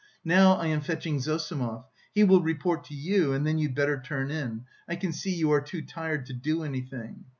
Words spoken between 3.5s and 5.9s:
you'd better turn in; I can see you are too